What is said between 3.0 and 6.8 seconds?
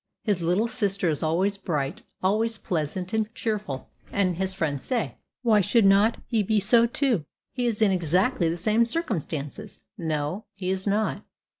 and cheerful; and his friends say, "Why should not he be